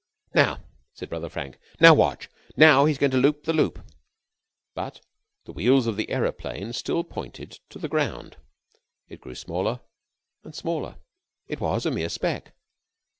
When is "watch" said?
1.93-2.27